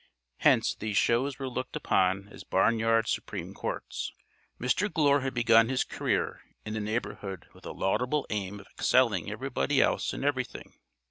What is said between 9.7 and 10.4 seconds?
else in